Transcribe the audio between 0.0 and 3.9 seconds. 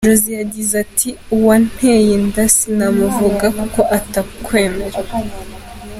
Jozy yagize ati Uwanteye inda sinamuvuga kuko